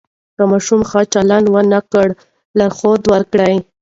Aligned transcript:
که 0.35 0.43
ماشوم 0.51 0.81
ښه 0.89 1.01
چلند 1.13 1.45
ونه 1.53 1.79
کړي، 1.91 2.09
لارښود 2.57 3.01
ورکړئ. 3.13 3.55